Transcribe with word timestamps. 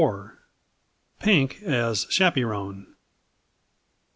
Pink 1.19 1.61
as 1.61 2.05
"Chappyrone." 2.07 2.87